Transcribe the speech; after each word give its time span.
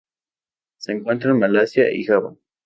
Se 0.77 0.93
encuentra 0.93 1.29
en 1.29 1.37
Malasia 1.37 1.93
y 1.93 2.03
Java. 2.05 2.33